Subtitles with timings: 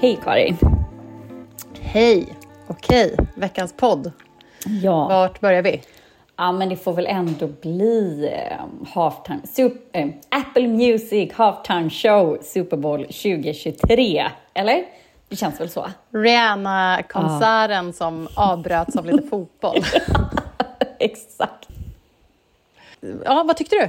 [0.00, 0.56] hej Karin.
[1.80, 2.34] Hej.
[2.66, 4.12] Okej, veckans podd.
[4.82, 5.08] Ja.
[5.08, 5.82] Vart börjar vi?
[6.36, 8.56] ja, men det får väl ändå bli eh,
[8.94, 14.84] halftime, sup, eh, Apple Music Halftime Show Super Bowl 2023, eller?
[15.28, 15.86] Det känns väl så?
[16.10, 19.76] Rihanna-konserten som avbröts av lite fotboll.
[20.98, 21.68] Exakt.
[23.24, 23.88] Ja, vad tyckte du?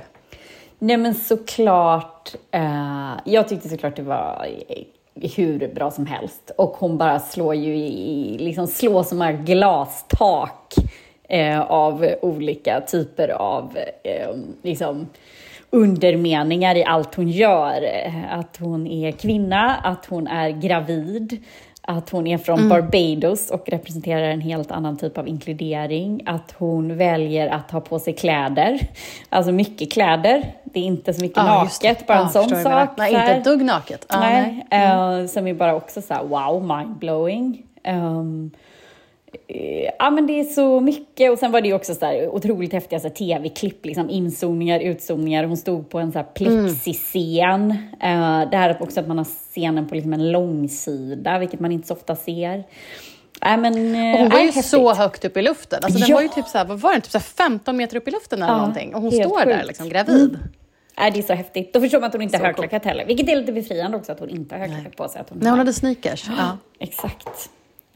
[0.79, 4.47] Nej men såklart, eh, jag tyckte såklart det var
[5.15, 6.51] hur bra som helst.
[6.57, 10.73] Och hon bara slår ju i, liksom slår som här glastak
[11.29, 14.29] eh, av olika typer av eh,
[14.63, 15.07] liksom
[15.69, 17.83] undermeningar i allt hon gör.
[17.83, 21.43] Eh, att hon är kvinna, att hon är gravid,
[21.83, 26.21] att hon är från Barbados och representerar en helt annan typ av inkludering.
[26.25, 28.79] Att hon väljer att ha på sig kläder,
[29.29, 30.43] alltså mycket kläder.
[30.63, 31.43] Det är inte så mycket det.
[31.43, 32.63] naket, bara en Ja, sån sak.
[32.63, 32.87] menar.
[32.97, 34.05] Nej, inte ett dugg naket.
[34.09, 35.21] Ja, nej, nej.
[35.21, 37.63] eh, som är bara också så här, wow, mindblowing.
[37.87, 38.51] Um,
[39.99, 41.31] ja, men det är så mycket.
[41.31, 45.43] Och sen var det också så här otroligt häftiga så tv-klipp, liksom inzoomningar, utzoomningar.
[45.43, 47.71] Hon stod på en så här plexiscen.
[48.01, 51.71] Eh, det här är också att man har scenen på liksom en långsida, vilket man
[51.71, 52.63] inte så ofta ser.
[53.43, 54.65] Nej, men, eh, Och hon var ju häftigt.
[54.65, 55.79] så högt upp i luften.
[55.83, 56.15] Alltså, den Ja.
[56.15, 57.01] var ju typ så här, vad var den?
[57.01, 58.95] Typ så här 15 meter upp i luften eller Ja, någonting.
[58.95, 59.67] Och hon står där sjukt.
[59.67, 60.39] liksom gravid.
[60.99, 61.73] Nej, det är så häftigt.
[61.73, 63.05] Då förstår man att hon inte Så har högklackat heller.
[63.05, 65.21] Vilket är lite befriande också, att hon inte har högklackat på sig.
[65.21, 66.25] Att hon Nej, hon hade sneakers.
[66.37, 66.57] Ja.
[66.79, 67.49] Exakt.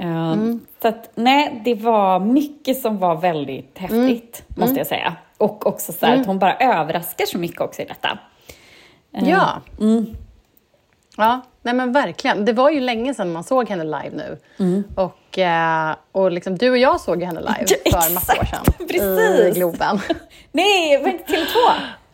[0.04, 5.16] Uh, Så att, nej, det var mycket som var väldigt häftigt, måste jag säga.
[5.38, 8.20] Och också så här att hon bara överraskar så mycket också i detta.
[9.14, 9.62] Eh, Ja.
[11.18, 12.46] Ja, nej men verkligen.
[12.46, 14.38] Det var ju länge sedan man såg henne live nu.
[14.96, 18.64] Och, eh, och liksom, du och jag såg henne live för massa år sedan.
[18.80, 19.56] I Precis.
[19.56, 20.00] Globen.
[20.52, 21.56] Nej, var det inte Tele2?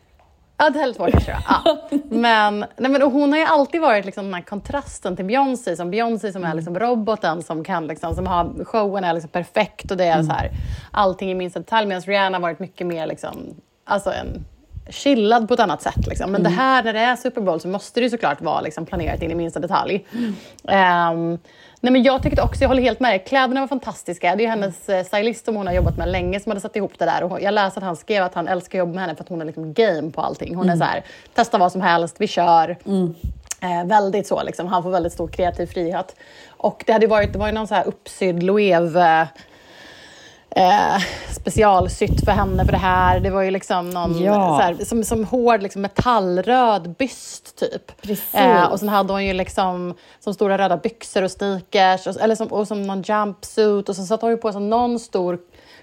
[0.62, 1.62] Ja, Tele2 kanske det var.
[1.66, 2.00] ja.
[2.10, 5.76] Men, nej, men och hon har ju alltid varit liksom den här kontrasten till Beyoncé.
[5.76, 9.92] Som Beyoncé som är liksom roboten som kan liksom, som har, showen är liksom perfekt
[9.92, 10.52] och det är så här,
[10.92, 11.88] allting i minsta detalj.
[11.88, 13.56] Medan Rihanna har varit mycket mer liksom,
[13.86, 14.46] alltså en
[14.92, 16.08] chillad på ett annat sätt.
[16.08, 16.32] Liksom.
[16.32, 19.22] Men det här, när det är Super Bowl så måste det såklart vara liksom, planerat
[19.22, 20.06] in i minsta detalj.
[20.68, 21.40] Ehm,
[21.80, 24.36] nej, men jag tyckte också, jag håller helt med dig, kläderna var fantastiska.
[24.36, 26.76] Det är ju hennes eh, stylist som hon har jobbat med länge som hade satt
[26.76, 27.24] ihop det där.
[27.24, 29.30] Och jag läste att han skrev att han älskar att jobba med henne för att
[29.30, 30.56] hon är liksom game på allting.
[30.56, 31.04] Hon är så här,
[31.34, 32.78] testa vad som helst, vi kör.
[33.64, 34.68] Eh, väldigt så, liksom.
[34.68, 36.16] han får väldigt stor kreativ frihet.
[36.50, 39.28] Och det hade varit, det var ju någon så här uppsydd Loewe
[40.56, 43.20] eh, specialsytt för henne för det här.
[43.20, 44.58] Det var ju liksom någon Ja.
[44.62, 47.92] här, som, som hård liksom metallröd byst typ.
[48.34, 52.36] Eh, och sen hade hon ju liksom som stora röda byxor och sneakers och, eller
[52.36, 55.40] som, och som någon jumpsuit och så satte hon ju på sig någon stor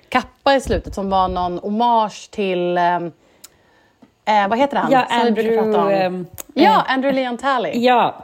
[0.08, 2.96] kappa i slutet som var någon hommage till eh,
[4.24, 4.92] eh, vad heter han?
[4.92, 7.72] Ja, Andrew, ehm, ja, Andrew Leon Talley.
[7.84, 8.14] Ja,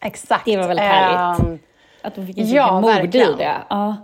[0.00, 0.44] Exakt.
[0.44, 1.40] det var väldigt härligt.
[1.40, 1.58] Ehm,
[2.02, 3.54] att hon fick en ja, mode i det.
[3.68, 3.96] Ja.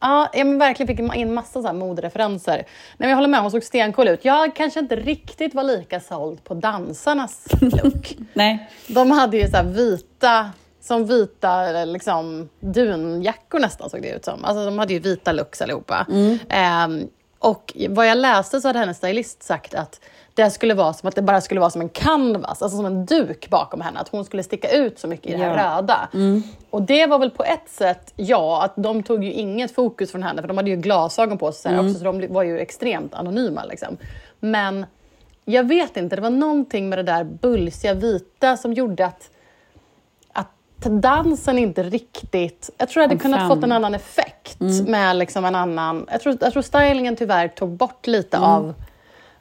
[0.00, 2.56] Ja, ja men verkligen fick in massa så modereferenser.
[2.56, 2.66] Nej,
[2.96, 4.24] men jag håller med, hon såg stencool ut.
[4.24, 8.16] Jag kanske inte riktigt var lika såld på dansarnas look.
[8.32, 8.70] Nej.
[8.86, 10.50] De hade ju så vita,
[10.80, 14.44] som vita liksom, dunjackor nästan såg det ut som.
[14.44, 16.06] Alltså de hade ju vita looks allihopa.
[16.48, 20.00] Ehm, och vad jag läste så hade hennes stylist sagt att
[20.44, 23.06] det skulle vara som att det bara skulle vara som en canvas, alltså som en
[23.06, 24.00] duk bakom henne.
[24.00, 25.76] Att hon skulle sticka ut så mycket i det här Ja.
[25.76, 26.08] röda.
[26.70, 30.22] Och det var väl på ett sätt, ja, att de tog ju inget fokus från
[30.22, 33.14] henne, för de hade ju glasögon på sig här också, så de var ju extremt
[33.14, 33.64] anonyma.
[33.64, 33.96] Liksom.
[34.40, 34.86] Men
[35.44, 39.30] jag vet inte, det var någonting med det där bulsiga vita som gjorde att,
[40.32, 40.48] att
[40.82, 42.70] dansen inte riktigt...
[42.78, 46.06] Jag tror jag hade kunnat fått en annan effekt med liksom en annan...
[46.10, 48.74] Jag tror, jag tror stylingen tyvärr tog bort lite av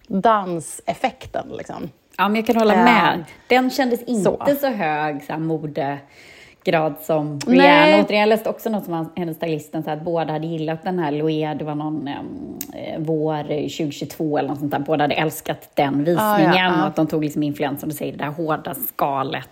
[0.10, 1.48] danseffekten.
[1.58, 1.90] Liksom.
[2.18, 3.24] Ja, men jag kan hålla Eh, med.
[3.48, 4.46] Den kändes inte så.
[4.62, 7.40] så, hög så här, modegrad som.
[7.48, 8.04] Rihanna.
[8.04, 11.12] Återigen, jag läste också något som hennes stylisten sa att båda hade gillat den här
[11.12, 14.80] Loé, det var någon em, eh, vår 2022 eller något sånt där.
[14.80, 16.20] Båda hade älskat den visningen
[16.52, 16.82] Ah, ja, ja.
[16.82, 19.50] och att de tog liksom influensen och säger det där hårda skalet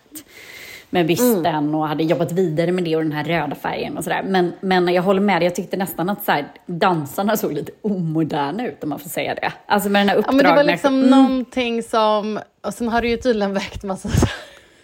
[0.89, 1.75] med bysten Mm.
[1.75, 4.23] och hade jobbat vidare med det och den här röda färgen och sådär.
[4.27, 7.71] Men, men jag håller med dig, jag tyckte nästan att så här, dansarna såg lite
[7.81, 9.53] omoderna ut om man får säga det.
[9.65, 10.43] Alltså med den här Ja, uppdragna...
[10.43, 11.09] men det var liksom Mm.
[11.09, 12.39] någonting som...
[12.61, 14.09] Och sen har det ju tydligen väckt massa...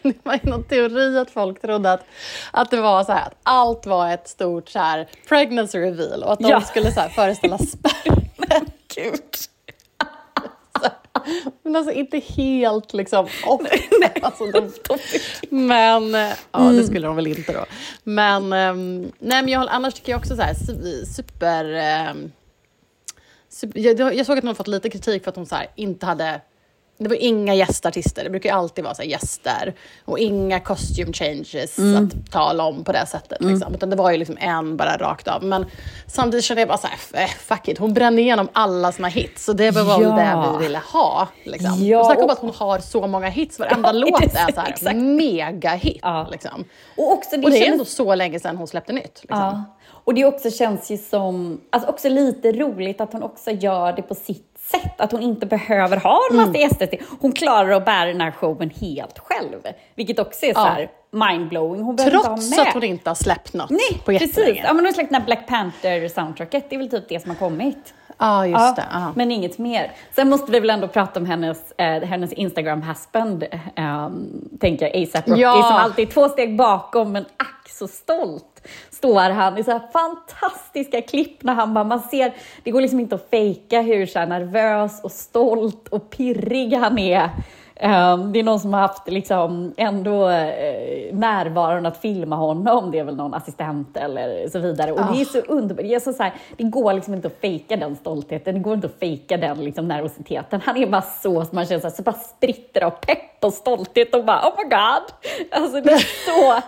[0.03, 2.05] Det var ju någon teori att folk trodde att,
[2.51, 6.33] att det var så här att allt var ett stort så här pregnancy reveal och
[6.33, 6.61] att de Ja.
[6.61, 8.61] skulle så här föreställa spermier.
[11.63, 13.61] Men alltså inte helt liksom off.
[14.21, 14.71] alltså, de,
[15.49, 17.65] men, eh, ja det skulle de väl inte då.
[18.03, 21.65] Men, ehm, nej men jag, annars tycker jag också så här su- super...
[21.65, 22.31] ehm,
[23.49, 26.05] super jag, jag såg att hon fått lite kritik för att hon så här, inte
[26.05, 26.41] hade
[27.03, 29.73] det var inga gästartister, det brukar ju alltid vara så gäster.
[30.05, 33.37] Och inga costume changes att tala om på det sättet.
[33.43, 33.73] Liksom.
[33.75, 35.43] Utan det var ju liksom en bara rakt av.
[35.43, 35.65] Men
[36.07, 39.49] samtidigt kände jag bara så här, eh, fuck it, hon bränner igenom alla sina hits.
[39.49, 40.15] Och det var väl Ja.
[40.15, 41.27] det vi ville ha.
[41.43, 41.85] Liksom.
[41.85, 44.29] Ja, och snacka om att hon har så många hits, varenda Ja, låt är är
[44.53, 44.95] så här exakt.
[46.01, 46.27] Ja.
[46.31, 46.63] Liksom.
[46.97, 49.19] Och, också, det Och det är kändes- ändå så länge sedan hon släppte nytt.
[49.21, 49.39] Liksom.
[49.39, 49.63] Ja.
[50.05, 54.01] Och det också känns ju som, alltså också lite roligt att hon också gör det
[54.01, 55.01] på sitt sätt.
[55.01, 56.87] Att hon inte behöver ha en massa gäster.
[56.87, 57.01] till.
[57.21, 59.61] Hon klarar att bära den här showen helt själv.
[59.95, 61.81] Vilket också är så här mindblowing.
[61.81, 64.27] Hon Trots att hon inte har släppt något Nej, på precis.
[64.37, 64.61] jättelänge.
[64.61, 66.63] Ja, men hon har släppt den här Black Panther-soundtracket.
[66.69, 67.93] Det är väl typ det som har kommit.
[68.17, 68.83] Ja, just Ja, det.
[68.91, 69.11] Ja.
[69.15, 69.91] Men inget mer.
[70.15, 73.43] Sen måste vi väl ändå prata om hennes, eh, hennes Instagram-husband,
[73.75, 74.09] eh,
[74.59, 75.53] tänker jag, ASAP Rocky, Ja.
[75.53, 79.81] som alltid är två steg bakom, men ack så stolt står han i så här
[79.93, 82.33] fantastiska klipp när han bara, man ser,
[82.63, 87.29] det går liksom inte att fejka hur så nervös och stolt och pirrig han är.
[87.81, 92.99] Um, det är någon som har haft liksom ändå eh, närvaron att filma honom, det
[92.99, 94.91] är väl någon assistent eller så vidare.
[94.91, 95.85] Och det är så underbart.
[95.85, 98.73] Det, är så så här, det går liksom inte att fejka den stoltheten, det går
[98.73, 100.61] inte att fejka den liksom, nervositeten.
[100.65, 104.15] Han är bara så, man känner så, här, så bara spritter av pepp och stolthet
[104.15, 105.33] och bara oh my god.
[105.61, 106.61] Alltså det är så,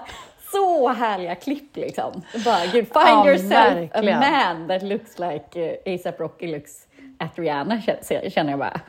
[0.52, 2.22] så härliga klipp liksom.
[2.46, 4.24] Bara, gud, find Ja, yourself verkligen.
[4.24, 6.72] a man that looks like uh, ASAP Rocky looks
[7.20, 8.80] at Rihanna känner- känner jag bara.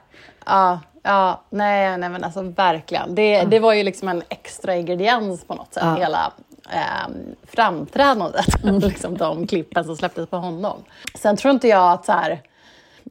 [0.47, 3.15] Ja, ja nej, nej men alltså verkligen.
[3.15, 5.95] Det, det var ju liksom en extra ingrediens på något sätt, Ja.
[5.95, 6.33] hela
[6.73, 7.13] eh,
[7.47, 8.47] framträdandet,
[8.83, 10.79] liksom de klippen som släpptes på honom.
[11.15, 12.41] Sen tror inte jag att så här,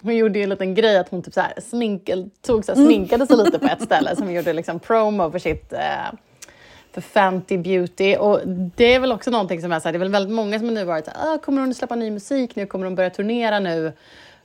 [0.01, 2.85] hon gjorde ju en liten grej att hon typ så här, sminkel, tog så här,
[2.85, 5.79] sminkade sig lite på ett ställe som gjorde liksom promo för sitt eh,
[6.93, 8.15] för Fenty Beauty.
[8.15, 10.59] Och det är väl också någonting som är så här, det är väl väldigt många
[10.59, 12.65] som har nu varit så här, ah, kommer hon släppa ny musik nu?
[12.65, 13.93] Kommer hon börja turnera nu?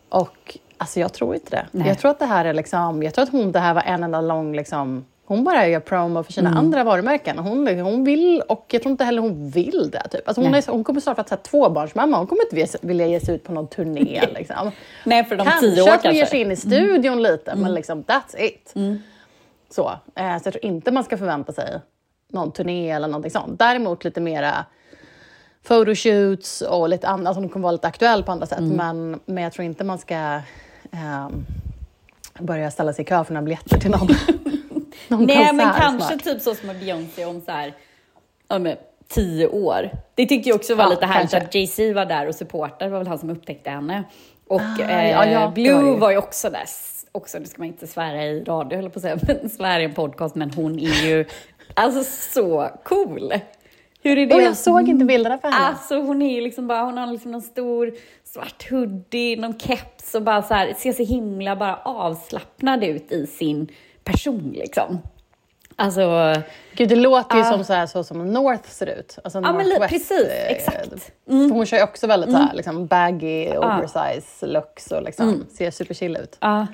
[0.09, 1.67] Och alltså jag tror inte det.
[1.71, 1.89] Nej.
[1.89, 4.03] Jag tror att det här är liksom, jag tror att hon, det här var en
[4.03, 7.39] enda lång liksom, hon bara gör promo för sina andra varumärken.
[7.39, 10.09] Hon, hon vill, och jag tror inte heller hon vill det.
[10.09, 10.29] Typ.
[10.29, 10.63] Alltså hon, Nej.
[10.69, 13.67] är, hon kommer starta ett tvåbarnsmamma, hon kommer inte vilja- ge sig ut på någon
[13.69, 14.21] turné.
[14.35, 14.71] Liksom.
[15.05, 16.31] Nej, för de kanske tio år att hon ger kanske.
[16.31, 18.75] sig in i studion lite, men liksom that's it.
[19.71, 21.81] Så, eh, så jag tror inte man ska förvänta sig
[22.33, 23.59] någon turné eller någonting sånt.
[23.59, 24.65] Däremot lite mera
[25.69, 28.61] photoshoots och lite annat, alltså hon kommer vara lite aktuell på andra sätt.
[28.61, 30.41] Men, men jag tror inte man ska
[32.39, 34.09] börja ställa sig i kö för några biljetter till någon,
[35.09, 36.25] någon Nej, konsert men kanske snart.
[36.25, 37.75] typ så som med Beyoncé om så här,
[38.59, 38.77] men,
[39.09, 39.91] tio år.
[40.15, 42.85] Det tyckte jag också var Ja, lite härligt att Jay-Z var där och supportade.
[42.85, 44.05] Det var väl han som upptäckte henne.
[44.49, 46.17] Och Ah, eh, ja, ja, var Blue var ju.
[46.17, 46.65] också där.
[47.13, 49.85] Också, det ska man inte svära i radio, höll på att säga, men svära i
[49.85, 50.35] en podcast.
[50.35, 51.25] Men hon är ju
[51.75, 52.05] alltså
[52.35, 53.33] så cool.
[54.03, 54.35] Hur är det?
[54.35, 55.67] Och jag såg inte bilderna för henne.
[55.67, 57.93] Alltså hon är ju liksom bara, hon har liksom någon stor
[58.33, 63.27] svart hoodie, någon keps och bara så här, ser så himla bara avslappnad ut i
[63.27, 63.69] sin
[64.05, 64.99] person liksom.
[65.77, 66.35] Alltså,
[66.75, 67.51] Gud, det låter ju Ah.
[67.53, 69.19] som så, här, så som North ser ut.
[69.25, 71.13] Alltså Ja, men precis, eh, exakt.
[71.29, 71.51] Mm.
[71.53, 75.47] Hon kör ju också väldigt så här, liksom, baggy, oversize looks och liksom, Mm.
[75.51, 76.37] ser superchill ut.
[76.41, 76.67] ja.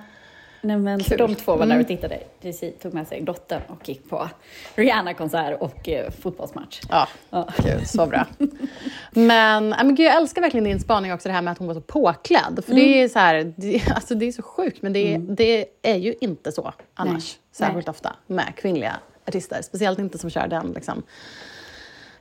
[0.66, 1.18] Nej, men Kul.
[1.18, 2.18] de två var där och tittade.
[2.40, 4.28] Jay-Z tog med sig dottern och gick på
[4.75, 6.80] Rihanna-konsert och eh, fotbollsmatch.
[6.90, 7.49] Ja, Ja.
[7.64, 8.26] Gud, så bra.
[9.11, 11.75] Men, men gud, jag älskar verkligen din spaning också, det här med att hon var
[11.75, 12.61] så påklädd.
[12.64, 12.85] För Mm.
[12.85, 16.14] det är så här, det, alltså, det är så sjukt, men det, det är ju
[16.20, 17.12] inte så annars.
[17.38, 17.68] Nej.
[17.68, 18.96] Särskilt ofta med kvinnliga
[19.28, 19.62] artister.
[19.62, 21.02] Speciellt inte som kör den liksom,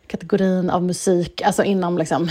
[0.07, 2.29] kategorin av musik, alltså inom liksom,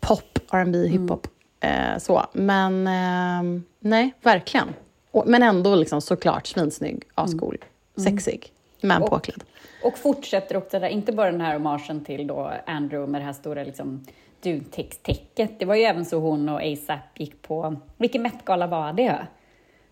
[0.00, 0.90] pop, R&B, Mm.
[1.02, 1.26] hiphop.
[1.60, 2.26] Eh, så.
[2.32, 4.68] Men eh, nej, verkligen.
[5.12, 7.58] Och, men ändå liksom, såklart svinsnygg, ascool,
[7.96, 9.02] sexig, men Mm.
[9.02, 9.44] Och- påklädd.
[9.84, 13.32] Och fortsätter också där, inte bara den här hommagen till då Andrew med det här
[13.32, 14.04] stora liksom
[14.42, 15.58] duntäcket.
[15.58, 19.26] Det var ju även så hon och ASAP gick på, vilken Met-gala var det?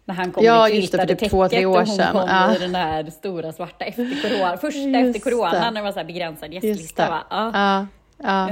[0.05, 2.13] När han kom Ja, i just det, för typ två, tre år och hon sedan.
[2.13, 2.57] kom Ja.
[2.57, 5.61] i den där stora svarta efter corona, första Just efter corona det.
[5.61, 7.09] när det var så här begränsad gästlista.
[7.09, 7.21] Va?
[7.31, 7.51] Ja.
[7.55, 7.87] Ja,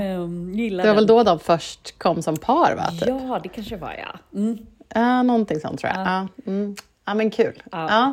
[0.04, 0.14] ja.
[0.14, 1.16] Um, Det var väl den.
[1.16, 2.90] då de först kom som par, va?
[2.90, 3.08] Typ.
[3.08, 4.38] Ja, det kanske var ja.
[4.38, 4.58] Mm.
[4.94, 6.06] Ja, någonting sånt tror jag.
[6.06, 6.28] Ja.
[6.46, 6.76] Mm.
[7.06, 7.62] ja, men kul.
[7.72, 7.78] Ja.
[7.78, 7.88] Mm.
[7.94, 8.12] Ja.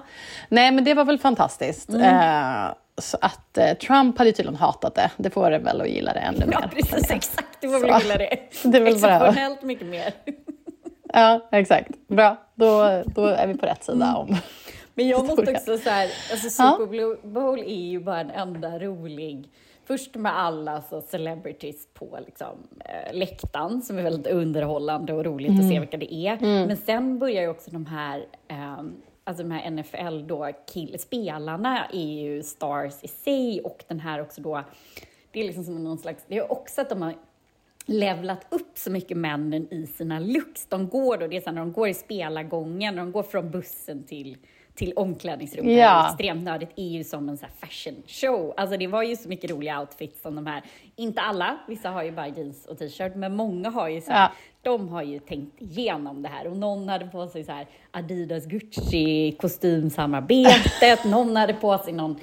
[0.50, 1.90] Nej, men det var väl fantastiskt.
[1.90, 2.66] Eh,
[2.98, 5.12] så att eh, Trump hade tydligen hatat det.
[5.18, 6.68] Det får det väl att gilla det ännu Ja, mer.
[6.68, 7.48] precis, exakt.
[7.62, 7.88] Det var Så.
[7.88, 8.38] väl gilla det.
[8.64, 10.14] Det är Exceptionellt mycket mer.
[11.18, 11.90] Ja, exakt.
[12.08, 14.38] Bra, då, då är vi på rätt sida om...
[14.94, 16.76] Men jag måste också så här, alltså Ja.
[16.80, 19.50] Super Bowl är ju bara en enda rolig,
[19.86, 25.60] först med alla så celebrities på liksom, eh, läktaren som är väldigt underhållande och roligt
[25.60, 26.40] att se vilka det är.
[26.68, 31.86] Men sen börjar ju också de här ehm, alltså de här NFL då, kill, spelarna
[31.94, 34.64] är ju stars i sig och den här också då,
[35.32, 37.16] det är liksom som någon slags, det är också att de har
[37.86, 40.66] levlat upp så mycket männen i sina looks.
[40.66, 43.52] De går då, det är så när de går i spelargången, när de går från
[43.52, 44.38] bussen till
[44.76, 45.78] till omklädningsrummet.
[45.78, 46.08] Ja.
[46.10, 48.54] Extremt nördigt, är ju som en så här fashion show.
[48.58, 50.62] Alltså det var ju så mycket roliga outfits som de här,
[50.96, 54.22] inte alla, vissa har ju bara jeans och t-shirt, men många har ju så här,
[54.22, 54.32] Ja.
[54.62, 58.46] de har ju tänkt igenom det här och någon hade på sig så här Adidas
[58.46, 62.20] Gucci kostymsamarbetet, någon hade på sig någon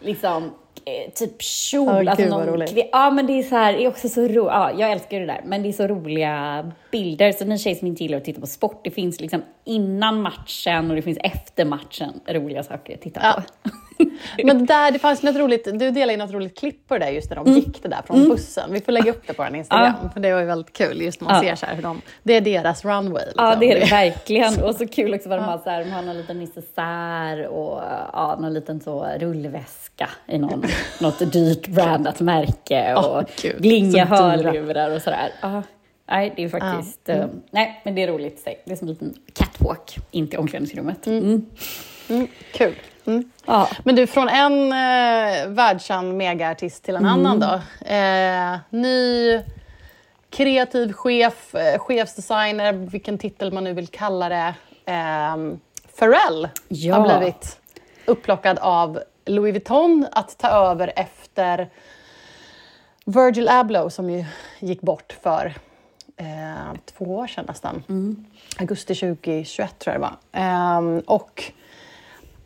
[0.00, 0.44] liksom
[0.84, 2.06] eh, typ kjol.
[2.06, 4.34] Ja, gud, vad någon Ja, men det är så här, är också så roligt.
[4.36, 7.32] Ja, jag älskar det där, men det är så roliga bilder.
[7.32, 10.90] Så ni tjejer som inte gillar att titta på sport, det finns liksom innan matchen
[10.90, 13.42] och det finns efter matchen roliga saker att titta Ja.
[13.62, 13.70] på.
[14.44, 17.04] Men det där, det fanns något roligt, du delade ju något roligt klipp på det
[17.04, 17.58] där just när de Mm.
[17.58, 18.72] gick det där från bussen.
[18.72, 21.20] Vi får lägga upp det på vår Instagram, för det var ju väldigt kul just
[21.20, 21.42] när man Ja.
[21.50, 23.24] ser så här hur de, det är deras runway.
[23.26, 23.44] Liksom.
[23.44, 24.62] Ja, det är det verkligen.
[24.62, 27.82] Och så kul också vad de har så här, de har någon liten necessär och
[28.12, 30.64] ja, någon liten så rullväska i någon,
[31.00, 35.32] något dyrt brandat märke och gud, glinga hörlurar och sådär.
[35.42, 35.62] Ja,
[36.06, 38.44] nej, det är faktiskt, eh, nej, men det är roligt.
[38.64, 41.06] Det är som en liten catwalk in till omklädningsrummet.
[41.06, 41.46] Mm.
[42.08, 42.74] Mm, kul.
[43.04, 43.30] Mm.
[43.46, 43.68] Ja.
[43.84, 47.60] Men du, från en eh, världskänd megaartist till en annan då.
[47.86, 49.40] Eh, ny
[50.30, 54.54] kreativ chef, eh, chefsdesigner, vilken titel man nu vill kalla det.
[54.84, 55.36] Eh,
[55.98, 56.94] Pharrell Ja.
[56.94, 57.58] har blivit
[58.06, 61.70] upplockad av Louis Vuitton att ta över efter
[63.04, 64.24] Virgil Abloh som ju
[64.60, 65.54] gick bort för
[66.22, 67.82] eh, två år sedan nästan.
[68.58, 70.16] Augusti 2021 tror jag det var.
[70.40, 71.52] Ehm, och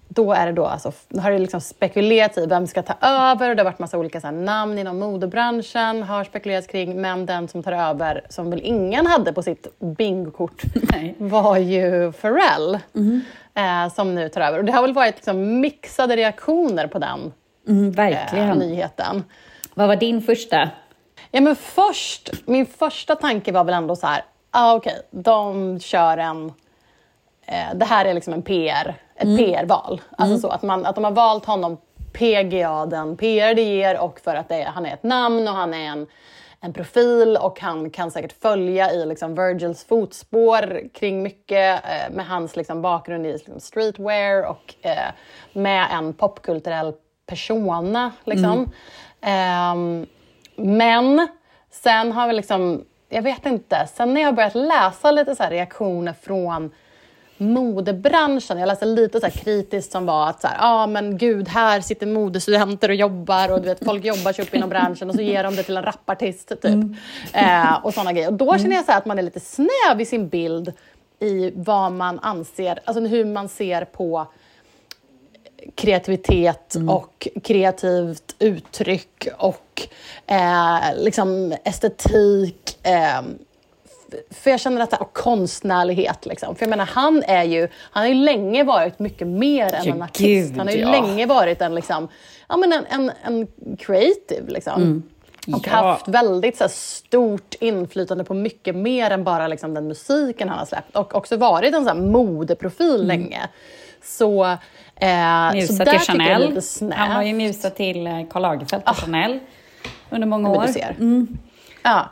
[0.08, 3.50] då är det då alltså, då har det liksom spekulerats i vem ska ta över
[3.50, 7.26] och det har varit massa olika så här, namn inom modebranschen har spekulerats kring men
[7.26, 10.62] den som tar över som väl ingen hade på sitt bingokort
[11.18, 12.78] var ju Pharrell
[13.54, 14.58] eh, som nu tar över.
[14.58, 17.32] Och det har väl varit liksom mixade reaktioner på den
[17.68, 19.24] Mm, eh, nyheten.
[19.74, 20.70] Vad var din första?
[21.30, 26.18] Ja, men först, min första tanke var väl ändå så här, ah, okej, de kör
[26.18, 26.52] en...
[27.46, 30.00] Eh, det här är liksom en PR, ett PR-val.
[30.18, 31.76] Alltså så att, man, att de har valt honom
[32.12, 35.74] PGA, den PR det ger och för att är, han är ett namn och han
[35.74, 36.06] är en,
[36.60, 42.26] en profil och han kan säkert följa i liksom Virgils fotspår kring mycket eh, med
[42.26, 45.12] hans liksom bakgrund i liksom streetwear och eh,
[45.52, 46.92] med en popkulturell
[47.26, 48.12] persona.
[48.24, 48.72] Liksom.
[49.20, 50.06] Ehm,
[50.56, 51.28] men
[51.70, 55.44] sen har vi liksom, jag vet inte, sen när jag har börjat läsa lite så
[55.44, 56.70] reaktioner från
[57.38, 58.58] modebranschen.
[58.58, 61.80] Jag läste lite så här kritiskt som var att så här, ah, men gud, här
[61.80, 65.22] sitter modestudenter och jobbar och du vet, folk jobbar sig upp inom branschen och så
[65.22, 66.84] ger de det till en rapartist typ.
[67.32, 68.28] Eh, och sådana grejer.
[68.28, 70.72] Och då känner jag så här att man är lite snäv i sin bild
[71.20, 74.26] i vad man anser, alltså hur man ser på
[75.74, 79.88] kreativitet och kreativt uttryck och
[80.26, 82.78] eh, liksom estetik.
[82.82, 83.22] Eh,
[84.30, 86.26] för jag känner att det och konstnärlighet.
[86.26, 86.56] Liksom.
[86.56, 90.02] För jag menar, han är ju, han har ju länge varit mycket mer än en
[90.02, 90.56] artist.
[90.56, 90.90] han har ju ja.
[90.90, 92.08] länge varit en, liksom,
[92.48, 93.46] ja, men en, en, en
[93.76, 94.50] creative.
[94.50, 95.02] Liksom.
[95.54, 95.72] Och Ja.
[95.72, 100.58] haft väldigt så här, stort inflytande på mycket mer än bara liksom, den musiken han
[100.58, 100.96] har släppt.
[100.96, 103.48] Och också varit en så här, modeprofil länge.
[104.06, 106.48] Så, eh, så Musa där till tycker jag är Chanel.
[106.48, 106.98] lite snävt.
[106.98, 109.40] Han var ju musa till eh, Karl Lagerfeld och Chanel
[110.10, 110.66] under många år.
[110.66, 110.96] du ser.
[111.82, 112.08] Ja.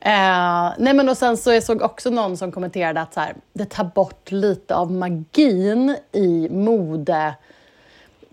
[0.00, 3.34] Eh, nej men och sen så jag såg också någon som kommenterade att så här,
[3.52, 7.34] det tar bort lite av magin i mode,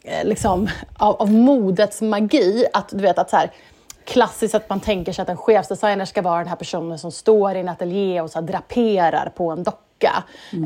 [0.04, 2.66] eh, liksom, av, av modets magi.
[2.74, 3.52] Att du vet att så här,
[4.06, 7.56] klassiskt att man tänker sig att en chefsdesigner ska vara den här personen som står
[7.56, 9.80] i en ateljé och så draperar på en docka.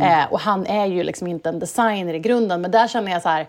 [0.02, 3.22] Eh, och han är ju liksom inte en designer i grunden, men där känner jag
[3.22, 3.48] så här,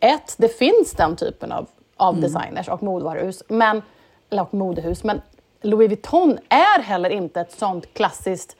[0.00, 3.82] ett, det finns den typen av, av designers och modevaruhus, men,
[4.30, 5.20] eller och modehus, men
[5.62, 8.56] Louis Vuitton är heller inte ett sånt klassiskt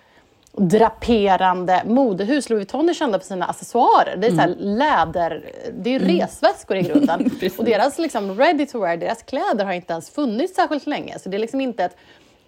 [0.56, 2.50] draperande modehus.
[2.50, 4.16] Louis Vuitton är kända för sina accessoarer.
[4.16, 7.30] Det är så här läder, det är ju resväskor i grunden.
[7.58, 11.18] och deras liksom ready to wear, deras kläder har inte ens funnits särskilt länge.
[11.18, 11.96] Så det är liksom inte ett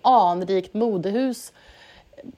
[0.02, 1.52] anrikt modehus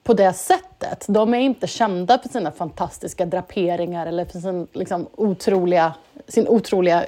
[0.03, 1.05] på det sättet.
[1.07, 5.93] De är inte kända för sina fantastiska draperingar eller för sin, liksom, otroliga,
[6.27, 7.05] sin otroliga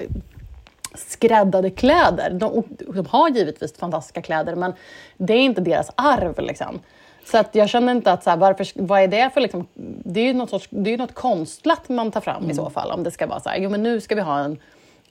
[0.94, 2.30] skräddade kläder.
[2.30, 4.72] De, de har givetvis fantastiska kläder, men
[5.16, 6.38] det är inte deras arv.
[6.38, 6.80] Liksom.
[7.24, 9.40] Så att jag känner inte att, så här, varför, vad är det för...
[9.40, 9.66] Liksom,
[10.04, 12.90] det är ju något, sorts, det är något konstlat man tar fram i så fall.
[12.90, 14.58] Om det ska vara så här, jo men nu ska vi ha en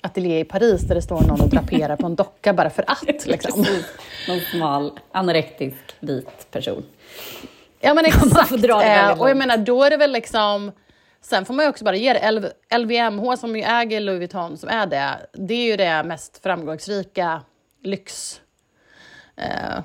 [0.02, 3.26] ateljé i Paris där det står någon och draperar på en docka bara för att.
[3.26, 3.64] Liksom.
[3.64, 3.86] Precis.
[4.28, 6.84] Någon smal, anorektisk, vit person.
[7.80, 8.52] Ja men exakt.
[8.52, 10.72] Eh, och jag menar, då är det väl liksom...
[11.22, 12.32] Sen får man ju också bara ge det.
[12.32, 12.46] LV,
[12.78, 17.42] LVMH som ju äger Louis Vuitton, som är det, det är ju det mest framgångsrika
[17.84, 18.42] lyx
[19.36, 19.80] eh,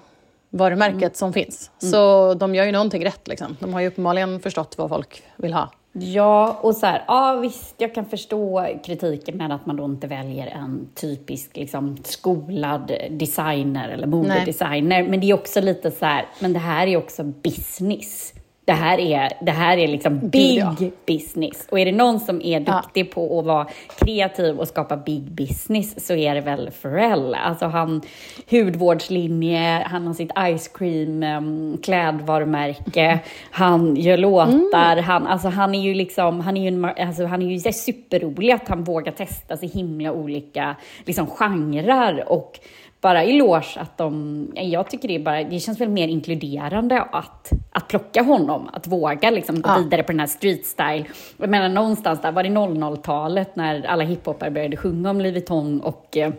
[0.51, 1.71] varumärket som finns.
[1.79, 3.57] Så de gör ju någonting rätt liksom.
[3.61, 5.71] De har ju uppenbarligen förstått vad folk vill ha.
[5.97, 10.07] Ja, och så här, ja visst, jag kan förstå kritiken med att man då inte
[10.07, 15.09] väljer en typisk liksom, skolad designer eller modedesigner.
[15.09, 18.33] Men det är också lite så här, men det här är också business.
[18.64, 20.75] Det här är, det här är liksom big ja.
[21.06, 21.66] business.
[21.71, 23.66] Och är det någon som är duktig på att vara
[23.99, 27.35] kreativ och skapa big business så är det väl Pharrell.
[27.35, 28.02] Alltså han,
[28.50, 33.18] hudvårdslinje, han har sitt ice cream um, klädvarumärke,
[33.50, 37.42] han gör låtar, han, alltså han är ju liksom, han är ju, en, alltså han
[37.42, 42.61] är ju superrolig att han vågar testa så himla olika liksom genrer och
[43.04, 47.88] bara eloge att de, jag tycker det bara, det känns väl mer inkluderande att, att
[47.88, 49.78] plocka honom, att våga liksom gå Ja.
[49.78, 51.04] vidare på den här street style.
[51.37, 55.80] Jag menar någonstans där, var det 00-talet när alla hiphopare började sjunga om Louis Vuitton
[55.80, 56.32] och eh,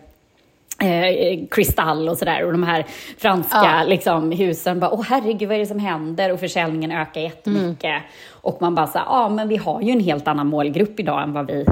[0.89, 2.85] eh, Kristall och sådär och de här
[3.17, 3.83] franska Ja.
[3.87, 6.31] liksom, husen bara, åh herregud vad är det som händer?
[6.33, 8.01] Och försäljningen ökar jättemycket.
[8.31, 11.23] Och man bara, så här, ja men vi har ju en helt annan målgrupp idag
[11.23, 11.65] än vad vi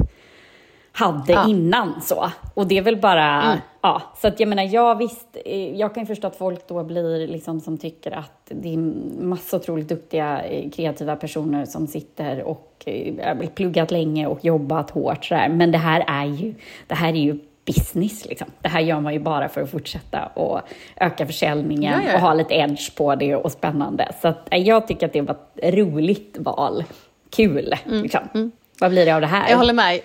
[0.96, 1.48] hade Ja.
[1.48, 2.30] innan så.
[2.54, 3.58] Och det är väl bara, Mm.
[3.80, 4.02] ja.
[4.16, 7.28] Så att jag menar, ja visst, eh, jag kan ju förstå att folk då blir
[7.28, 8.76] liksom som tycker att det är
[9.24, 15.24] massa otroligt duktiga eh, kreativa personer som sitter och eh, pluggat länge och jobbat hårt
[15.24, 15.48] sådär.
[15.48, 16.54] Men det här är ju,
[16.86, 18.46] det här är ju business liksom.
[18.60, 20.60] Det här gör man ju bara för att fortsätta och
[20.96, 24.12] öka försäljningen Ja, och ha lite edge på det och spännande.
[24.22, 26.84] Så att, jag tycker att det var ett roligt val.
[27.30, 28.52] Kul, liksom.
[28.80, 29.38] Vad blir det av det här?
[29.38, 30.00] Mm, Jag håller med.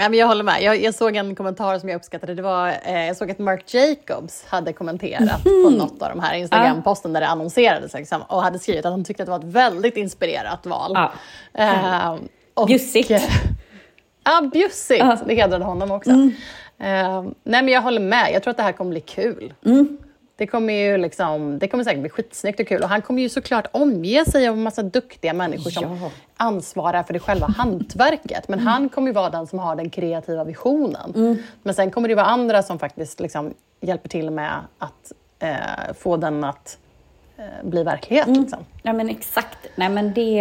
[0.00, 0.62] Ja, men jag håller med.
[0.62, 2.34] Jag, jag såg en kommentar som jag uppskattade.
[2.34, 6.34] Det var, eh, jag såg att Marc Jacobs hade kommenterat på något av de här
[6.34, 9.44] Instagram-posten där det annonserades liksom, och hade skrivit att han tyckte att det var ett
[9.44, 10.92] väldigt inspirerat val.
[10.94, 11.12] Ja.
[11.54, 12.16] Eh,
[12.54, 13.10] och- Bjussigt.
[14.24, 15.00] Ja, bjussigt.
[15.00, 15.16] Ja.
[15.26, 16.10] Det hedrade honom också.
[16.10, 18.30] Eh, nej, men jag håller med.
[18.34, 19.52] Jag tror att det här kommer bli kul.
[20.40, 22.82] Det kommer ju liksom, det kommer säkert bli skitsnyggt och kul.
[22.82, 26.10] Och han kommer ju såklart omge sig av en massa duktiga människor som Ja.
[26.36, 28.48] ansvarar för det själva hantverket.
[28.48, 31.38] Men han kommer ju vara den som har den kreativa visionen.
[31.62, 36.16] Men sen kommer det vara andra som faktiskt liksom hjälper till med att eh, få
[36.16, 36.78] den att
[37.38, 38.26] eh, bli verklighet.
[38.28, 38.58] Liksom.
[38.82, 39.58] Ja men exakt.
[39.76, 40.40] Nej men det,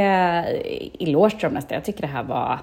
[0.99, 1.75] eloge till dem nästan.
[1.75, 2.59] Jag tycker det här var,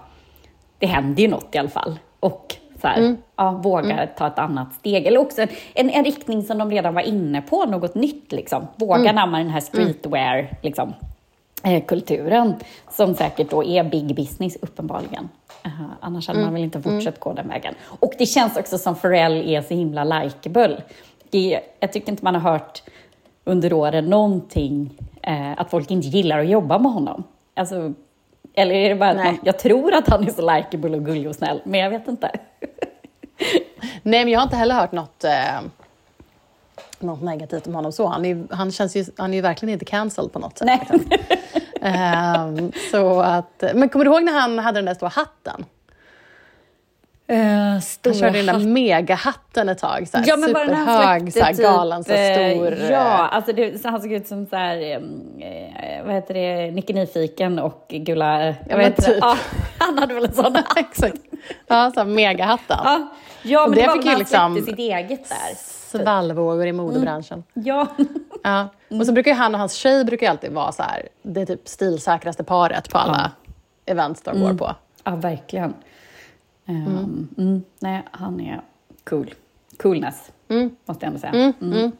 [0.79, 1.99] det hände ju något i alla fall.
[2.21, 2.55] Och
[2.87, 5.07] så här, ja, våga ta ett annat steg.
[5.07, 8.67] Eller också en, en riktning som de redan var inne på, något nytt liksom.
[8.77, 10.95] Våga namna den här streetwear, liksom,
[11.65, 12.55] eh, kulturen
[12.91, 15.29] som säkert då är big business uppenbarligen.
[15.65, 15.71] Eh,
[16.01, 17.75] annars hade man väl inte fortsatt gå den vägen.
[18.01, 20.83] Och det känns också som Pharrell är så himla likeable.
[21.31, 22.83] Det, jag tycker inte man har hört
[23.45, 24.91] under åren någonting
[25.23, 27.25] eh, att folk inte gillar att jobba med honom.
[27.55, 27.93] Alltså,
[28.55, 31.29] eller är det bara att man, jag tror att han är så likeable och gullig
[31.29, 32.31] och snäll, men jag vet inte.
[34.03, 35.61] Nej, men jag har inte heller hört något, eh,
[36.99, 38.07] något negativt om honom så.
[38.07, 40.67] Han är, han, känns ju, han är ju verkligen inte cancelled på något sätt.
[40.67, 40.89] Nej.
[41.83, 45.65] Ehm, så att, men kommer du ihåg när han hade den där stora hatten?
[47.33, 47.39] Uh,
[48.05, 50.09] Han körde den där megahatten ett tag.
[50.09, 52.73] Så här, Ja, men superhög, så här, släppte galen, så eh, stor.
[52.73, 52.89] Ja,
[53.25, 56.93] eh, alltså det, så han såg ut som så här, eh, vad heter det, Nicke
[56.93, 58.49] Nyfiken och Gula...
[58.49, 59.19] eh, Ja, men typ.
[59.21, 59.37] Ja,
[59.79, 60.57] han hade väl en sån.
[60.77, 61.17] Exakt.
[61.67, 62.79] Ja, så här, megahatten.
[62.85, 63.09] ja,
[63.43, 65.55] ja, men det det, var fick väl liksom- sitt eget där.
[66.03, 67.45] Svallvågor i modebranschen.
[67.55, 67.87] Ja,
[68.43, 68.69] Ja.
[69.01, 70.83] Och så brukar ju han och hans tjej brukar ju alltid vara så
[71.23, 73.31] det typ stilsäkraste paret på alla
[73.87, 74.75] events de går på.
[75.05, 75.75] ja verkligen.
[76.67, 78.61] Um, mm, nej, han är
[79.05, 79.35] cool.
[79.77, 80.33] Coolness,
[80.85, 81.53] måste jag ändå säga.
[81.61, 81.93] Mm.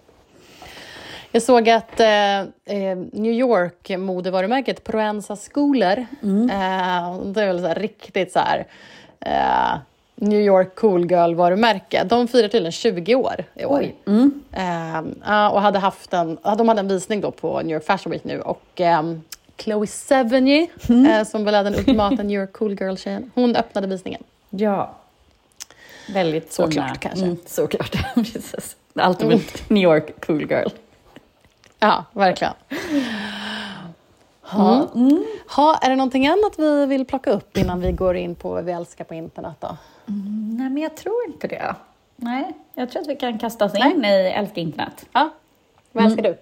[1.33, 8.33] Jag såg att eh, eh, New York-modevarumärket Proenza Schooler, eh, det är väl så riktigt
[8.33, 8.67] så här,
[9.21, 9.79] eh,
[10.15, 12.05] New York cool girl-varumärke.
[12.05, 13.87] De firar tydligen 20 år i år.
[14.07, 14.43] Mm.
[14.53, 18.13] Eh, ja, och hade haft en, de hade en visning då på New York Fashion
[18.13, 19.23] Week nu och ehm,
[19.59, 20.69] Chloe Sevigny,
[21.09, 24.23] eh, som väl är den ultimata New York cool girl-tjejen, hon öppnade visningen.
[24.51, 24.95] Ja.
[26.09, 27.25] Väldigt Såklart, kanske.
[27.25, 28.77] Mm, såklart, precis.
[28.95, 29.41] Alltid mm.
[29.69, 30.69] New York cool girl.
[31.79, 32.55] Ja, verkligen.
[34.41, 34.89] Ha.
[35.49, 38.65] Ha, är det någonting annat vi vill plocka upp innan vi går in på vad
[38.65, 39.57] vi älskar på internet?
[39.61, 39.77] Då?
[40.07, 41.75] Nej, men jag tror inte det.
[42.17, 45.07] Nej, jag tror att vi kan kasta oss in i älska internet.
[45.13, 45.31] Ja.
[45.93, 46.39] Vad älskar du?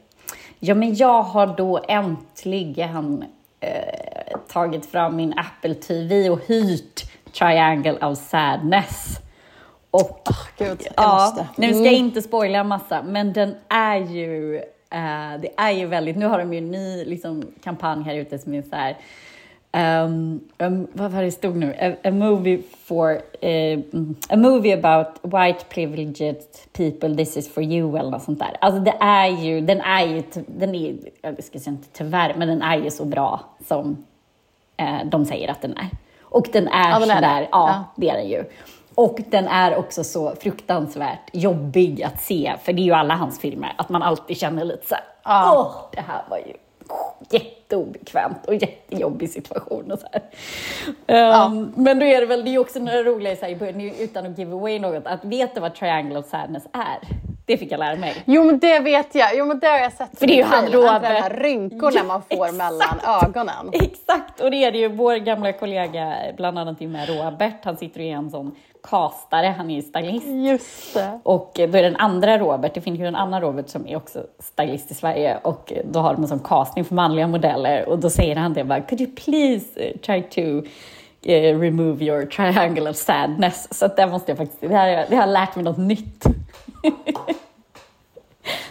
[0.59, 3.25] Ja, men jag har då äntligen
[3.61, 9.21] eh, tagit fram min Apple TV och hyrt Triangle of Sadness.
[9.91, 14.57] Och Gud, jag ja, nu ska jag inte spoila en massa, men den är ju,
[14.91, 18.39] eh, det är ju väldigt, nu har de ju en ny liksom, kampanj här ute
[18.39, 18.97] som är så här,
[19.75, 21.75] Um, um, vad var det stod nu?
[21.81, 26.37] A, a movie for mm, a movie about white privileged
[26.73, 28.57] people, this is for you eller något sånt där.
[28.61, 32.49] Alltså det är ju, den är ju, den är, jag ska säga inte tyvärr, men
[32.49, 34.05] den är ju så bra som
[34.77, 35.89] eh, de säger att den är.
[36.35, 37.49] Och den är Ja, den är sådär, det.
[37.53, 37.85] ja, Ja.
[37.97, 38.45] det är den ju.
[38.95, 43.41] Och den är också så fruktansvärt jobbig att se, för det är ju alla hans
[43.41, 45.53] filmer, att man alltid känner lite så här, Ja.
[45.57, 46.53] åh, det här var ju
[47.31, 50.23] jätteobekvämt och jättejobbig situation och så här.
[51.07, 54.39] Ehm, Men då är det väl, det är också några roliga så här, utan att
[54.39, 56.99] give away något, att vet du vad Triangle of Sadness är?
[57.47, 58.15] Det fick jag lära mig.
[58.25, 60.19] Jo men det vet jag, jo men det har jag sett.
[60.19, 61.03] För det är ju han, det Robert.
[61.03, 62.55] De här rynkorna Ja, man får exakt.
[62.55, 63.71] mellan ögonen.
[63.73, 67.77] Exakt, och det är det ju vår gamla kollega, bland annat ju med Robert, han
[67.77, 68.55] sitter ju i en sån
[68.91, 70.27] kastare, han är ju stylist.
[70.27, 71.21] Just det.
[71.23, 74.23] Och då är den andra Robert, det finns ju en annan Robert som är också
[74.39, 78.11] stylist i Sverige och då har de en sån casting för manliga modeller och då
[78.11, 80.67] säger han det bara, could you please eh, try to
[81.31, 83.79] eh, remove your triangle of sadness.
[83.79, 86.25] Så där måste jag faktiskt, det har, jag- det har lärt mig något nytt.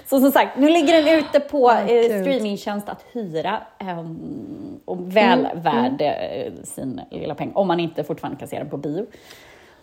[0.05, 5.47] Så som sagt, nu ligger den ute på eh, streamingtjänst att hyra ehm, och väl
[5.55, 7.51] värd eh, sin lilla peng.
[7.55, 9.05] Om man inte fortfarande kan se den på bio.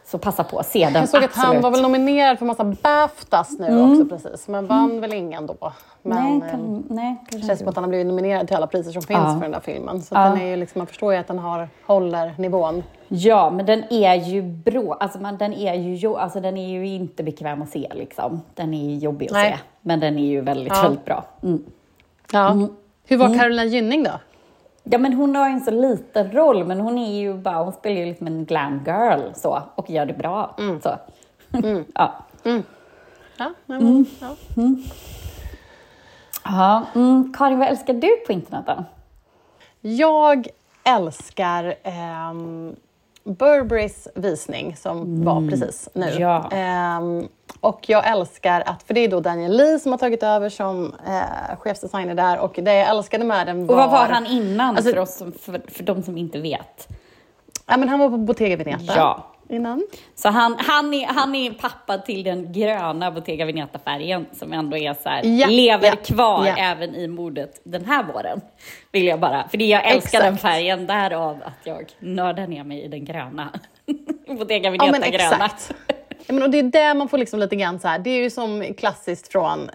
[0.04, 1.62] Så passa på, se den Jag såg att han absolut.
[1.62, 5.72] var väl nominerad för massa Baftas nu också precis, men vann väl ingen då.
[6.02, 8.66] Men nej, eh, kan, nej, det känns som att han har blivit nominerad till alla
[8.66, 9.34] priser som finns Ja.
[9.34, 10.02] för den där filmen.
[10.02, 10.20] Så Ja.
[10.20, 12.82] den är ju liksom, man förstår ju att den har, håller nivån.
[13.08, 14.96] Ja, men den är ju bra.
[15.00, 17.88] Alltså, man, den, är ju, alltså, den är ju inte bekväm att se.
[17.94, 18.40] Liksom.
[18.54, 19.52] Den är ju jobbig att Nej.
[19.52, 20.82] se, men den är ju väldigt, Ja.
[20.82, 21.24] väldigt bra.
[21.42, 21.64] Mm.
[22.32, 22.68] Ja.
[23.06, 24.10] Hur var Carolina Gynning då?
[24.84, 27.72] Ja, men hon har ju en så liten roll, men hon är ju bara, hon
[27.72, 30.54] spelar ju liksom en glam girl så, och gör det bra.
[30.58, 30.80] Mm.
[30.80, 30.98] Så.
[31.94, 32.14] ja.
[33.36, 34.36] Ja, nej, men, ja.
[36.44, 36.84] Ja.
[36.94, 37.32] Mm.
[37.36, 38.84] Karin, vad älskar du på internet då?
[39.80, 40.48] Jag
[40.84, 42.76] älskar ehm,
[43.24, 46.06] Burberrys visning som var precis nu.
[46.06, 46.22] Mm.
[46.22, 46.50] ja.
[46.52, 47.28] Ehm,
[47.60, 50.94] och jag älskar att, för det är då Daniel Lee som har tagit över som
[51.06, 53.74] eh, chefsdesigner där och det jag älskade med den var...
[53.74, 56.88] Och vad var han innan, Alltså- för, oss som, för, för de som inte vet?
[57.66, 59.26] Ja, men han var på Bottega Veneta Ja.
[59.50, 59.86] Innan.
[60.14, 64.94] Så han, han, är, han är pappa till den gröna Bottega Veneta-färgen som ändå är
[64.94, 66.56] så här, Ja, lever ja, kvar ja.
[66.58, 68.40] även i modet den här våren.
[68.92, 69.48] Vill jag bara.
[69.48, 70.24] För jag älskar Exakt.
[70.24, 73.50] den färgen, därav att jag nördar ner mig i den gröna.
[74.38, 75.72] Bottega Ja, Veneta men exakt.
[76.26, 78.22] Ja, men och det är där man får liksom lite grann så här, det är
[78.22, 79.74] ju som klassiskt från äh,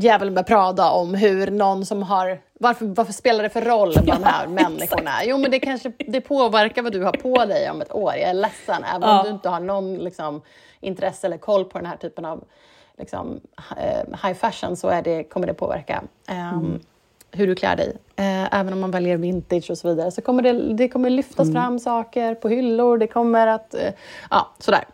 [0.00, 4.06] Djävulen med Prada om hur någon som har, varför, varför spelar det för roll vad
[4.06, 5.28] de här människorna är?
[5.28, 8.22] Jo men det kanske, det påverkar vad du har på dig om ett år, jag
[8.30, 9.18] är ledsen, även Ja.
[9.20, 10.40] om du inte har någon liksom,
[10.80, 12.44] intresse eller koll på den här typen av
[12.98, 13.40] liksom,
[13.76, 16.02] eh, high fashion så är det, kommer det påverka.
[16.28, 16.80] ehm,
[17.36, 17.96] hur du klär dig.
[18.16, 21.52] Eh, även om man väljer vintage och så vidare så kommer det, det kommer lyftas
[21.52, 22.98] fram saker på hyllor.
[22.98, 23.74] Det kommer att...
[23.74, 23.92] Eh,
[24.30, 24.84] ja, sådär.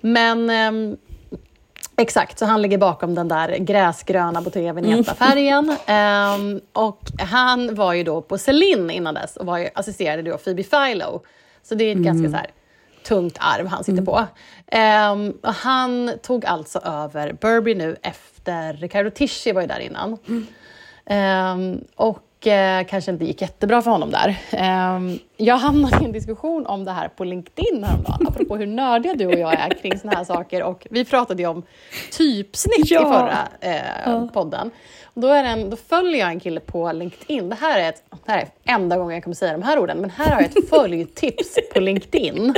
[0.00, 0.96] Men ehm,
[1.98, 5.76] exakt, så han ligger bakom den där gräsgröna Bottega Veneta-färgen.
[5.86, 10.38] Ehm, och han var ju då på Celine innan dess och var ju, assisterade då
[10.38, 11.22] Phoebe Philo.
[11.62, 12.46] Så det är ett ganska så här,
[13.04, 14.26] tungt arv han sitter på.
[14.66, 20.18] Ehm, och han tog alltså över Burberry nu efter Riccardo Tisci var ju där innan.
[21.06, 24.36] Ehm, och eh, kanske inte gick jättebra för honom där.
[24.52, 29.14] Ehm, jag hamnade i en diskussion om det här på LinkedIn häromdagen, apropå hur nördiga
[29.14, 30.62] du och jag är kring såna här saker.
[30.62, 31.62] Och vi pratade ju om
[32.12, 33.00] typsnitt Ja.
[33.00, 33.48] i förra
[34.14, 34.70] eh, podden.
[35.04, 37.48] Och då, är en, då följer jag en kille på LinkedIn.
[37.48, 39.98] Det här, är ett, det här är enda gången jag kommer säga de här orden,
[39.98, 42.54] men här har jag ett följtips på LinkedIn.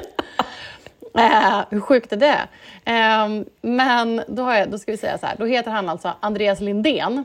[1.19, 2.39] Eh, hur sjukt är det?
[2.85, 6.13] Eh, men då, har jag, då ska vi säga så här, då heter han alltså
[6.21, 7.25] Andreas Lindén.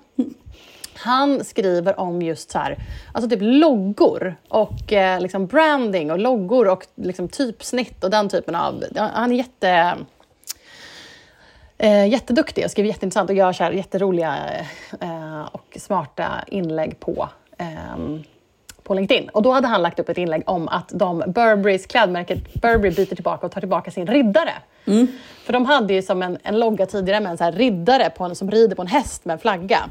[0.97, 2.77] Han skriver om just så här,
[3.11, 8.55] alltså typ loggor och eh, liksom branding och loggor och liksom typsnitt och den typen
[8.55, 8.83] av...
[8.95, 9.97] Han är jätte...
[11.77, 14.37] Eh, jätteduktig och skriver jätteintressant och gör så här jätteroliga
[15.01, 18.23] eh, och smarta inlägg på, ehm,
[18.83, 19.29] på LinkedIn.
[19.29, 23.15] Och då hade han lagt upp ett inlägg om att de Burberrys klädmärket Burberry byter
[23.15, 24.53] tillbaka och tar tillbaka sin riddare.
[25.43, 28.35] För de hade ju som en, en logga tidigare med en så riddare på en,
[28.35, 29.89] som rider på en häst med en flagga.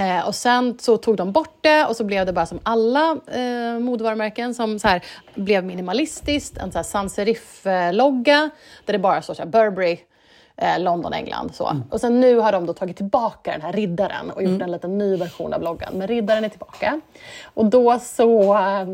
[0.00, 3.16] Eh, och sen så tog de bort det och så blev det bara som alla
[3.26, 8.48] eh, modevarumärken som så här, blev minimalistiskt, en så här sans serif-logga eh,
[8.84, 9.98] där det bara står så här Burberry
[10.60, 11.54] Eh, London, England.
[11.54, 11.76] Så.
[11.90, 14.98] Och sen nu har de då tagit tillbaka den här riddaren och gjort en liten
[14.98, 15.92] ny version av bloggen.
[15.94, 17.00] Men riddaren är tillbaka.
[17.44, 18.88] Och då så eh,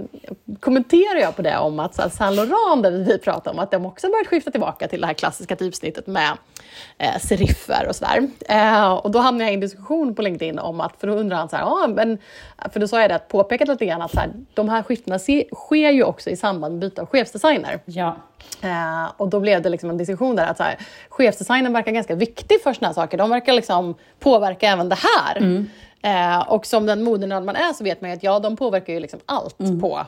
[0.61, 3.71] kommenterar jag på det om att så här, Saint Laurent, där vi pratade om, att
[3.71, 6.33] de också börjat skifta tillbaka till det här klassiska typsnittet med
[6.99, 8.29] eh, seriffer och sådär.
[8.49, 11.37] Eh, och då hamnade jag i en diskussion på LinkedIn om att, för då undrar
[11.37, 12.19] han så här, ah, men,
[12.73, 15.19] för då sa jag det att påpekat lite grann att så här, de här skiftena
[15.19, 17.81] se, sker ju också i samband med byte av chefsdesigner.
[17.85, 18.17] Ja.
[18.63, 22.15] Eh, och då blev det liksom en diskussion där att så här, chefsdesignen verkar ganska
[22.15, 23.19] viktig för såna här saker.
[23.19, 25.67] De verkar liksom påverka även det här.
[26.03, 28.93] Eh, och som den modenörd man är så vet man ju att ja, de påverkar
[28.93, 30.01] ju liksom allt på,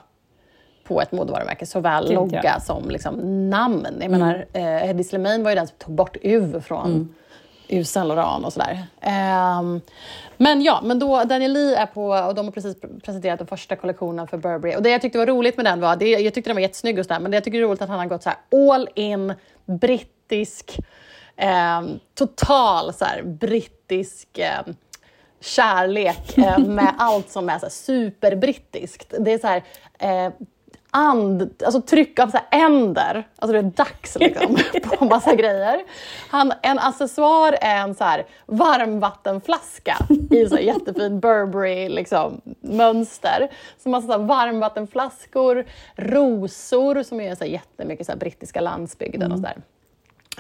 [0.84, 1.66] på ett modevarumärke.
[1.66, 2.14] Såväl ja.
[2.14, 3.86] logga som liksom namn.
[4.00, 7.14] Jag menar, eh, Hedi Slimane var ju den som tog bort U från
[7.68, 8.86] ur Saint Laurent och sådär.
[9.00, 9.80] Ehm,
[10.36, 13.76] men ja, men då Daniel Lee är på, och de har precis presenterat den första
[13.76, 14.76] kollektionen för Burberry.
[14.76, 16.98] Och det jag tyckte var roligt med den var, det, jag tyckte den var jättesnygg
[16.98, 18.88] och sådär, men det jag tycker är roligt att han har gått så här all
[18.94, 19.34] in,
[19.66, 20.78] brittisk,
[21.36, 24.74] ehm, total så brittisk ehm,
[25.40, 29.14] kärlek eh, med allt som är så superbrittiskt.
[29.18, 29.62] Det är så här,
[29.98, 30.32] eh,
[30.90, 33.28] and, alltså tryck av så änder.
[33.38, 34.56] Alltså det är dags liksom,
[34.98, 35.84] på massa grejer.
[36.30, 39.96] Han, en accessoar är en så här varmvattenflaska
[40.30, 43.50] i så här jättefin Burberry liksom, mönster.
[43.82, 45.64] Så massa så här varmvattenflaskor,
[45.96, 49.62] rosor som är så här jättemycket så här brittiska landsbygden och sådär.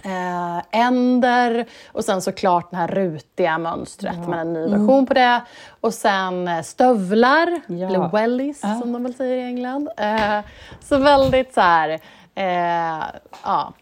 [0.04, 5.40] Eh, änder och sen såklart det här rutiga mönstret med en ny version på det.
[5.80, 7.86] Och sen eh, stövlar, Ja.
[7.86, 9.88] eller wellies som de väl säger i England.
[9.96, 10.40] Eh,
[10.80, 11.88] så väldigt så här,
[12.34, 13.04] eh,
[13.44, 13.72] ja,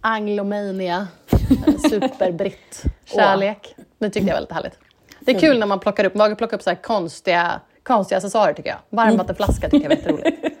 [0.00, 1.08] anglomania,
[1.90, 3.74] superbritt kärlek.
[3.98, 4.78] Det tyckte jag var lite härligt.
[5.20, 8.70] Det är kul när man plockar upp, vågar plocka upp så konstiga, konstiga accessoarer tycker
[8.70, 8.78] jag.
[8.90, 10.58] Varmvattenflaska tycker jag var jätteroligt.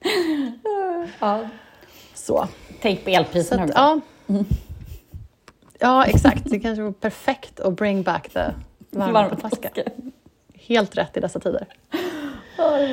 [1.20, 1.38] ja.
[2.20, 2.48] Så.
[2.82, 4.00] Tänk på elpriserna att, ja.
[5.78, 6.42] ja, exakt.
[6.44, 8.44] Det kanske var perfekt att bring back the
[8.90, 9.70] varmvattenflaska.
[10.54, 11.66] Helt rätt i dessa tider.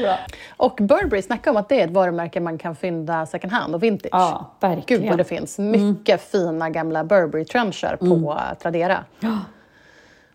[0.04, 0.18] Ja.
[0.58, 3.84] Och Burberry snackar om att det är ett varumärke man kan fynda second hand och
[3.84, 4.10] vintage.
[4.14, 5.02] Ja, verkligen.
[5.02, 9.04] Gud vad det finns mycket fina gamla Burberry-trenchar på eh, Tradera.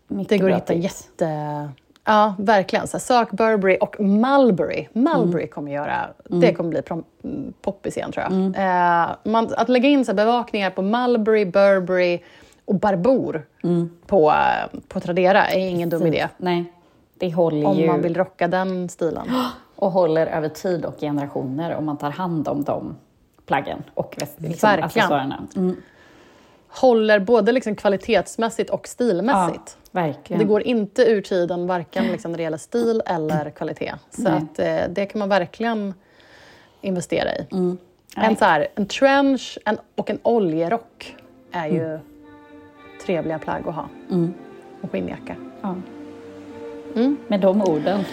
[0.09, 1.69] Mycket Det går att hitta jätte...
[2.05, 2.89] Ja, verkligen.
[2.89, 4.89] Så sök Burberry och Mulberry.
[4.93, 6.09] Mulberry kommer göra...
[6.25, 6.83] Det kommer bli
[7.25, 8.33] mm, poppis igen, tror jag.
[8.33, 12.21] Eh, man, att lägga in så bevakningar på Mulberry, Burberry
[12.65, 13.47] och Barbour
[14.07, 16.29] på, eh, på Tradera är ingen dum idé.
[16.37, 16.65] Nej,
[17.15, 19.27] det håller Om ju man vill rocka den stilen.
[19.77, 22.97] och håller över tid och generationer om man tar hand om de
[23.47, 25.47] plaggen och liksom, accessoarerna.
[26.73, 26.81] Mm.
[26.81, 29.77] Håller både liksom kvalitetsmässigt och stilmässigt.
[29.93, 30.39] Ja, verkligen.
[30.39, 33.95] Det går inte ur tiden, varken liksom när det gäller stil eller kvalitet.
[34.11, 34.33] Så Nej.
[34.33, 35.95] att, eh, det kan man verkligen
[36.81, 37.47] investera i.
[37.51, 37.77] Nej.
[38.17, 41.17] En, så här, en trench en, och en oljerock
[41.53, 41.99] är ju
[43.07, 43.89] trevliga plagg att ha.
[44.81, 45.37] Och skinnjacka.
[45.63, 45.77] Ja.
[46.97, 47.17] Mm.
[47.29, 48.05] Med de orden.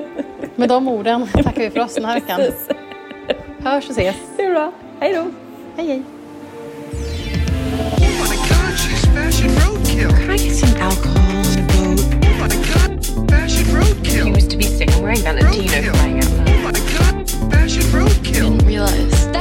[0.54, 2.40] Med de orden tackar vi för oss den här veckan.
[3.58, 4.16] Hörs och ses.
[4.36, 4.72] Det är bra.
[5.00, 5.24] Hej då!
[5.76, 6.02] Hej hej!
[10.24, 12.00] Can I get some alcohol and a boat?
[12.24, 14.24] Oh my god, fashion roadkill.
[14.24, 14.90] He used to be sick.
[14.94, 16.16] I'm wearing Valentino roadkill.
[16.16, 16.48] out.
[16.48, 18.56] Oh my god, fashion roadkill.
[18.56, 19.33] Didn't realize.